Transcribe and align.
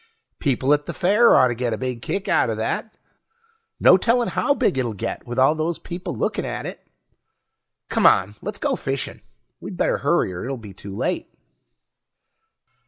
People 0.39 0.73
at 0.73 0.87
the 0.87 0.95
fair 0.95 1.29
oughtta 1.35 1.53
get 1.55 1.73
a 1.73 1.77
big 1.77 2.01
kick 2.01 2.27
outta 2.27 2.55
that. 2.55 2.97
No 3.79 3.97
telling 3.97 4.29
how 4.29 4.55
big 4.55 4.79
it'll 4.79 4.95
get 4.95 5.27
with 5.27 5.37
all 5.37 5.53
those 5.53 5.77
people 5.77 6.15
looking 6.17 6.43
at 6.43 6.65
it. 6.65 6.83
But 7.87 7.93
come 7.93 8.05
on, 8.07 8.35
let's 8.41 8.57
go 8.57 8.75
fishing. 8.75 9.21
We'd 9.59 9.77
better 9.77 9.99
hurry 9.99 10.33
or 10.33 10.43
it'll 10.43 10.57
be 10.57 10.73
too 10.73 10.95
late. 10.97 11.31